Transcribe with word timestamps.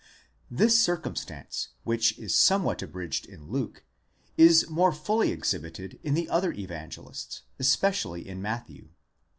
19 0.49 0.57
This 0.65 0.79
circumstance, 0.81 1.67
which 1.83 2.17
is 2.17 2.33
somewhat 2.33 2.81
abridged 2.81 3.27
in 3.27 3.51
Luke, 3.51 3.83
is 4.35 4.67
more 4.67 4.91
fully 4.91 5.29
exhibited 5.29 5.99
in 6.01 6.15
the 6.15 6.27
other 6.27 6.51
Evangelists, 6.51 7.43
especially 7.59 8.27
in 8.27 8.41
Matthew. 8.41 8.89